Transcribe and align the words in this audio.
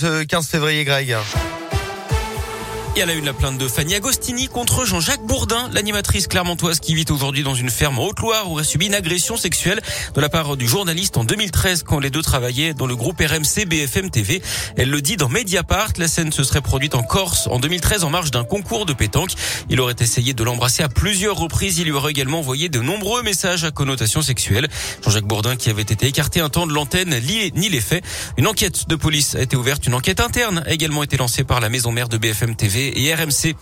Ce 0.00 0.22
15 0.22 0.46
février, 0.46 0.84
Greg. 0.84 1.16
Et 2.96 3.02
à 3.02 3.06
la 3.06 3.14
une, 3.14 3.24
la 3.24 3.32
plainte 3.32 3.58
de 3.58 3.68
Fanny 3.68 3.94
Agostini 3.94 4.48
contre 4.48 4.84
Jean-Jacques 4.84 5.24
Bourdin, 5.24 5.68
l'animatrice 5.72 6.26
clermontoise 6.26 6.80
qui 6.80 6.94
vit 6.94 7.04
aujourd'hui 7.10 7.42
dans 7.42 7.54
une 7.54 7.70
ferme 7.70 7.98
en 7.98 8.06
Haute-Loire 8.06 8.48
où 8.48 8.54
aurait 8.54 8.64
subi 8.64 8.86
une 8.86 8.94
agression 8.94 9.36
sexuelle 9.36 9.80
de 10.14 10.20
la 10.20 10.28
part 10.28 10.56
du 10.56 10.66
journaliste 10.66 11.16
en 11.16 11.24
2013 11.24 11.82
quand 11.84 12.00
les 12.00 12.10
deux 12.10 12.22
travaillaient 12.22 12.74
dans 12.74 12.86
le 12.86 12.96
groupe 12.96 13.20
RMC 13.20 13.66
BFM 13.66 14.10
TV. 14.10 14.42
Elle 14.76 14.90
le 14.90 15.00
dit 15.00 15.16
dans 15.16 15.28
Mediapart. 15.28 15.90
La 15.98 16.08
scène 16.08 16.32
se 16.32 16.42
serait 16.42 16.60
produite 16.60 16.94
en 16.94 17.02
Corse 17.02 17.48
en 17.50 17.58
2013 17.58 18.04
en 18.04 18.10
marge 18.10 18.30
d'un 18.30 18.44
concours 18.44 18.86
de 18.86 18.92
pétanque. 18.92 19.32
Il 19.68 19.80
aurait 19.80 19.96
essayé 20.00 20.32
de 20.34 20.44
l'embrasser 20.44 20.82
à 20.82 20.88
plusieurs 20.88 21.36
reprises. 21.36 21.78
Il 21.78 21.84
lui 21.84 21.92
aurait 21.92 22.12
également 22.12 22.38
envoyé 22.40 22.68
de 22.68 22.80
nombreux 22.80 23.22
messages 23.22 23.64
à 23.64 23.70
connotation 23.70 24.22
sexuelle. 24.22 24.68
Jean-Jacques 25.04 25.26
Bourdin 25.26 25.56
qui 25.56 25.70
avait 25.70 25.82
été 25.82 26.06
écarté 26.06 26.40
un 26.40 26.48
temps 26.48 26.66
de 26.66 26.72
l'antenne 26.72 27.14
ni 27.54 27.68
les 27.68 27.80
faits. 27.80 28.04
Une 28.36 28.46
enquête 28.46 28.88
de 28.88 28.96
police 28.96 29.34
a 29.34 29.42
été 29.42 29.56
ouverte. 29.56 29.86
Une 29.86 29.94
enquête 29.94 30.20
interne 30.20 30.62
a 30.66 30.72
également 30.72 31.02
été 31.02 31.16
lancée 31.16 31.44
par 31.44 31.60
la 31.60 31.68
maison 31.68 31.92
mère 31.92 32.08
de 32.08 32.18
BFM 32.18 32.56
TV 32.56 32.77
et 32.78 33.14
RMC. 33.14 33.54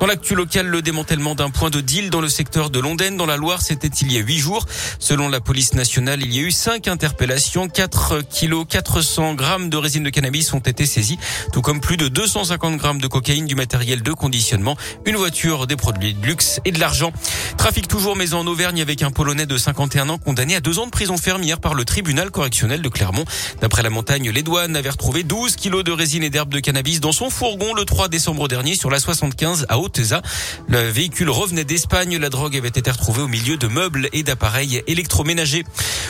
Dans 0.00 0.06
l'actu 0.06 0.34
local, 0.34 0.66
le 0.66 0.82
démantèlement 0.82 1.34
d'un 1.34 1.50
point 1.50 1.70
de 1.70 1.80
deal 1.80 2.10
dans 2.10 2.20
le 2.20 2.28
secteur 2.28 2.70
de 2.70 2.80
Londaine, 2.80 3.16
dans 3.16 3.26
la 3.26 3.36
Loire, 3.36 3.62
c'était 3.62 3.88
il 3.88 4.12
y 4.12 4.16
a 4.16 4.20
huit 4.20 4.38
jours. 4.38 4.66
Selon 4.98 5.28
la 5.28 5.40
police 5.40 5.74
nationale, 5.74 6.22
il 6.22 6.34
y 6.34 6.38
a 6.38 6.42
eu 6.42 6.50
cinq 6.50 6.88
interpellations, 6.88 7.68
4 7.68 8.22
kilos 8.28 8.66
400 8.68 9.34
grammes 9.34 9.70
de 9.70 9.76
résine 9.76 10.02
de 10.02 10.10
cannabis 10.10 10.52
ont 10.52 10.58
été 10.58 10.86
saisis, 10.86 11.18
tout 11.52 11.62
comme 11.62 11.80
plus 11.80 11.96
de 11.96 12.08
250 12.08 12.76
grammes 12.76 13.00
de 13.00 13.06
cocaïne, 13.06 13.46
du 13.46 13.54
matériel 13.54 14.02
de 14.02 14.12
conditionnement, 14.12 14.76
une 15.04 15.16
voiture, 15.16 15.66
des 15.66 15.76
produits 15.76 16.14
de 16.14 16.26
luxe 16.26 16.60
et 16.64 16.72
de 16.72 16.80
l'argent. 16.80 17.12
Trafic 17.58 17.86
toujours, 17.86 18.16
mais 18.16 18.34
en 18.34 18.46
Auvergne 18.46 18.80
avec 18.80 19.02
un 19.02 19.10
Polonais 19.10 19.46
de 19.46 19.56
51 19.56 20.08
ans 20.08 20.18
condamné 20.18 20.56
à 20.56 20.60
deux 20.60 20.78
ans 20.78 20.86
de 20.86 20.90
prison 20.90 21.16
ferme 21.16 21.42
hier 21.42 21.60
par 21.60 21.74
le 21.74 21.84
tribunal 21.84 22.30
correctionnel 22.30 22.82
de 22.82 22.88
Clermont. 22.88 23.24
D'après 23.60 23.82
la 23.82 23.90
montagne, 23.90 24.30
les 24.30 24.42
douanes 24.42 24.76
avaient 24.76 24.90
retrouvé 24.90 25.22
12 25.22 25.56
kilos 25.56 25.84
de 25.84 25.92
résine 25.92 26.22
et 26.22 26.30
d'herbe 26.30 26.52
de 26.52 26.60
cannabis 26.60 27.00
dans 27.00 27.12
son 27.12 27.30
fourgon 27.30 27.74
le 27.74 27.84
3 27.84 28.08
décembre 28.08 28.48
dernier 28.48 28.61
sur 28.70 28.90
la 28.90 29.00
75 29.00 29.66
à 29.68 29.78
Oteza. 29.78 30.22
Le 30.68 30.88
véhicule 30.88 31.30
revenait 31.30 31.64
d'Espagne. 31.64 32.16
La 32.16 32.30
drogue 32.30 32.56
avait 32.56 32.68
été 32.68 32.90
retrouvée 32.90 33.22
au 33.22 33.28
milieu 33.28 33.56
de 33.56 33.66
meubles 33.66 34.08
et 34.12 34.22
d'appareils 34.22 34.82
électroménagers. 34.86 35.64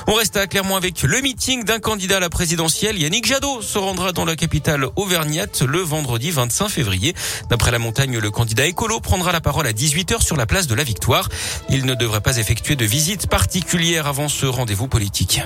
On 0.07 0.15
reste 0.15 0.37
à 0.37 0.47
Clermont 0.47 0.77
avec 0.77 1.03
le 1.03 1.21
meeting 1.23 1.65
d'un 1.65 1.79
candidat 1.79 2.19
à 2.19 2.21
la 2.21 2.29
présidentielle. 2.29 2.99
Yannick 2.99 3.27
Jadot 3.27 3.63
se 3.63 3.79
rendra 3.79 4.13
dans 4.13 4.27
la 4.27 4.37
capitale 4.37 4.87
auvergnate 4.97 5.63
le 5.63 5.79
vendredi 5.79 6.31
25 6.31 6.69
février. 6.69 7.15
D'après 7.49 7.71
la 7.71 7.79
montagne, 7.79 8.19
le 8.19 8.31
candidat 8.31 8.67
écolo 8.67 9.01
prendra 9.01 9.33
la 9.33 9.41
parole 9.41 9.67
à 9.67 9.73
18h 9.73 10.23
sur 10.23 10.37
la 10.37 10.47
place 10.47 10.67
de 10.67 10.75
la 10.75 10.85
Victoire. 10.85 11.29
Il 11.71 11.87
ne 11.87 11.95
devrait 11.95 12.21
pas 12.21 12.37
effectuer 12.37 12.77
de 12.77 12.85
visite 12.85 13.29
particulière 13.29 14.07
avant 14.07 14.29
ce 14.29 14.45
rendez-vous 14.45 14.89
politique. 14.89 15.41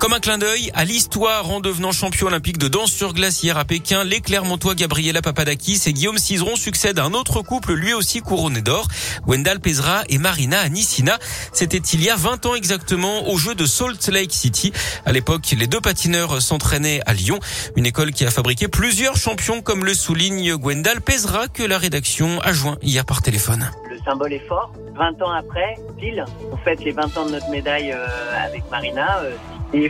Comme 0.00 0.14
un 0.14 0.18
clin 0.18 0.38
d'œil 0.38 0.70
à 0.72 0.86
l'histoire 0.86 1.50
en 1.50 1.60
devenant 1.60 1.92
champion 1.92 2.28
olympique 2.28 2.56
de 2.56 2.68
danse 2.68 2.90
sur 2.90 3.12
glace 3.12 3.42
hier 3.42 3.58
à 3.58 3.66
Pékin, 3.66 4.02
les 4.02 4.22
Clermontois 4.22 4.74
Gabriela 4.74 5.20
Papadakis 5.20 5.82
et 5.84 5.92
Guillaume 5.92 6.16
Cizeron 6.16 6.56
succèdent 6.56 6.98
à 6.98 7.04
un 7.04 7.12
autre 7.12 7.42
couple 7.42 7.74
lui 7.74 7.92
aussi 7.92 8.22
couronné 8.22 8.62
d'or, 8.62 8.88
Wendell 9.26 9.60
Pezra 9.60 10.04
et 10.08 10.16
Marina 10.16 10.58
Anissina. 10.58 11.18
C'était 11.52 11.76
il 11.76 12.02
y 12.02 12.08
a 12.08 12.16
20 12.16 12.46
ans 12.46 12.54
exactement 12.54 13.28
au 13.28 13.36
jeu 13.36 13.54
de 13.54 13.66
Salt 13.66 14.10
Lake 14.10 14.32
City. 14.32 14.72
À 15.04 15.12
l'époque, 15.12 15.54
les 15.54 15.66
deux 15.66 15.82
patineurs 15.82 16.40
s'entraînaient 16.40 17.02
à 17.04 17.12
Lyon, 17.12 17.38
une 17.76 17.84
école 17.84 18.12
qui 18.12 18.24
a 18.24 18.30
fabriqué 18.30 18.68
plusieurs 18.68 19.18
champions 19.18 19.60
comme 19.60 19.84
le 19.84 19.92
souligne 19.92 20.56
Gwendal 20.56 21.02
Pezra 21.02 21.46
que 21.48 21.62
la 21.62 21.76
rédaction 21.76 22.40
a 22.40 22.54
joint 22.54 22.78
hier 22.80 23.04
par 23.04 23.20
téléphone. 23.20 23.70
Le 23.90 23.98
symbole 23.98 24.32
est 24.32 24.48
fort. 24.48 24.72
20 24.96 25.22
ans 25.22 25.30
après, 25.30 25.76
pile, 25.98 26.24
on 26.50 26.56
fête 26.56 26.82
les 26.82 26.92
20 26.92 27.18
ans 27.18 27.26
de 27.26 27.32
notre 27.32 27.50
médaille 27.50 27.92
euh, 27.92 28.46
avec 28.46 28.62
Marina. 28.70 29.18
Euh, 29.18 29.32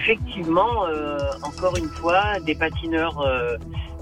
effectivement, 0.00 0.86
euh, 0.86 1.18
encore 1.42 1.76
une 1.76 1.88
fois, 1.88 2.40
des 2.40 2.54
patineurs 2.54 3.20
euh, 3.20 3.56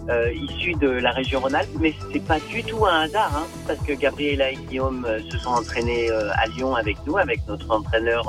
euh, 0.08 0.32
issus 0.32 0.74
de 0.74 0.88
la 0.88 1.10
région 1.10 1.40
Rhône-Alpes, 1.40 1.76
mais 1.80 1.94
c'est 2.12 2.24
pas 2.24 2.38
du 2.40 2.62
tout 2.62 2.86
un 2.86 3.02
hasard, 3.02 3.32
hein, 3.36 3.46
parce 3.66 3.80
que 3.80 3.92
Gabriela 3.92 4.50
et 4.52 4.56
Guillaume 4.56 5.06
se 5.30 5.38
sont 5.38 5.50
entraînés 5.50 6.10
à 6.10 6.46
Lyon 6.46 6.74
avec 6.74 6.96
nous, 7.06 7.18
avec 7.18 7.46
notre 7.46 7.70
entraîneur 7.70 8.24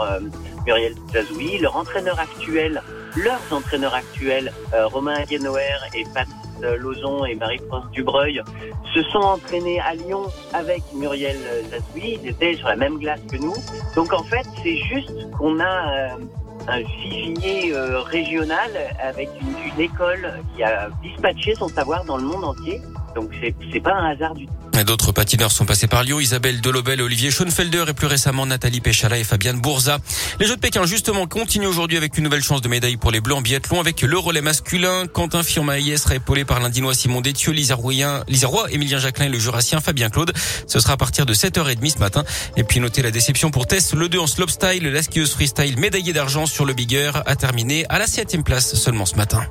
Muriel 0.66 0.94
Zazoui, 1.14 1.60
leur 1.60 1.76
entraîneur 1.78 2.20
actuel, 2.20 2.82
leurs 3.16 3.42
entraîneurs 3.52 3.94
actuels, 3.94 4.52
Romain 4.74 5.16
Aguenoer 5.16 5.80
et 5.94 6.04
Pat 6.14 6.28
Lozon 6.80 7.24
et 7.24 7.36
Marie-France 7.36 7.86
Dubreuil, 7.92 8.42
se 8.94 9.02
sont 9.04 9.20
entraînés 9.20 9.80
à 9.80 9.94
Lyon 9.94 10.24
avec 10.54 10.84
Muriel 10.94 11.38
Zazoui, 11.70 12.20
ils 12.22 12.28
étaient 12.28 12.56
sur 12.56 12.68
la 12.68 12.76
même 12.76 12.98
glace 12.98 13.22
que 13.32 13.38
nous. 13.38 13.56
Donc 13.96 14.12
en 14.12 14.24
fait, 14.24 14.46
c'est 14.64 14.76
juste 14.76 15.32
qu'on 15.38 15.62
a 15.62 16.18
un 16.68 16.82
vivier 16.82 17.74
euh, 17.74 18.02
régional 18.02 18.72
avec 19.02 19.30
une, 19.42 19.74
une 19.74 19.82
école 19.82 20.34
qui 20.56 20.64
a 20.64 20.90
dispatché 21.02 21.56
son 21.56 21.68
savoir 21.68 22.04
dans 22.06 22.18
le 22.18 22.24
monde 22.24 22.44
entier. 22.44 22.82
Donc 23.16 23.32
c'est 23.72 23.80
pas 23.80 23.94
un 23.94 24.12
hasard 24.12 24.36
du 24.36 24.46
tout. 24.46 24.54
D'autres 24.86 25.12
patineurs 25.12 25.52
sont 25.52 25.66
passés 25.66 25.88
par 25.88 26.04
Lyon, 26.04 26.20
Isabelle 26.20 26.62
Delobel, 26.62 27.02
Olivier 27.02 27.32
Schoenfelder 27.32 27.86
et 27.90 27.94
plus 27.94 28.08
récemment 28.08 28.46
Nathalie 28.46 28.80
Péchala 28.80 29.18
et 29.18 29.26
Fabienne 29.26 29.60
Bourza. 29.60 30.00
Les 30.40 30.46
Jeux 30.46 30.56
de 30.56 30.62
Pékin 30.62 30.86
justement 30.86 31.28
continuent 31.28 31.68
aujourd'hui 31.68 31.98
avec 31.98 32.18
une 32.18 32.24
nouvelle 32.24 32.42
chance 32.42 32.62
de 32.62 32.70
médaille 32.70 32.96
pour 32.96 33.12
les 33.12 33.20
Bleus 33.20 33.36
en 33.36 33.42
biathlon 33.42 33.80
avec 33.82 34.02
le 34.02 34.18
relais 34.18 34.42
masculin. 34.42 35.06
Quentin 35.12 35.44
Firmaillet 35.44 35.98
sera 35.98 36.16
épaulé 36.16 36.46
par 36.46 36.62
l'Indinois 36.62 36.94
Simon 36.94 37.20
Détieux, 37.20 37.52
Lisa 37.52 37.76
Roy, 37.76 37.94
Emilien 38.72 39.00
Jacquelin 39.00 39.26
et 39.26 39.30
le 39.30 39.40
Jurassien 39.40 39.82
Fabien 39.82 40.10
Claude. 40.10 40.32
Ce 40.66 40.80
sera 40.80 40.94
à 40.94 40.98
partir 40.98 41.26
de 41.26 41.34
7h30 41.34 41.96
ce 41.96 42.00
matin. 42.00 42.24
Et 42.56 42.64
puis 42.64 42.80
notez 42.80 43.02
la 43.02 43.12
déception 43.12 43.52
pour 43.52 43.68
Tess, 43.68 43.94
le 43.94 44.08
2 44.08 44.18
en 44.18 44.28
slopestyle, 44.28 44.88
la 44.88 45.04
skieuse 45.04 45.32
freestyle 45.32 45.78
médaillée 45.78 46.14
d'argent 46.14 46.46
sur 46.46 46.66
le 46.66 46.74
bigger 46.74 47.12
a 47.26 47.36
terminé 47.36 47.86
à 47.90 48.00
la 48.00 48.08
7 48.08 48.44
place 48.44 48.76
seulement 48.76 49.06
ce 49.06 49.16
matin. 49.16 49.42